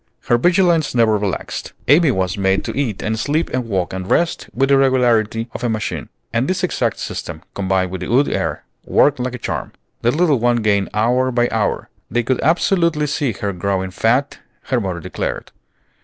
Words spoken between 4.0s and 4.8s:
rest with the